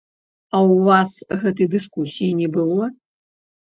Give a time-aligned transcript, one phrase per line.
[0.57, 1.11] А ў вас
[1.45, 2.93] гэтай дыскусіі не было.